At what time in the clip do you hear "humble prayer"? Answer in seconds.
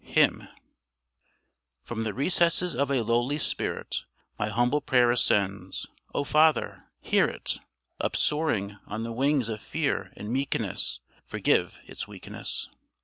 4.49-5.11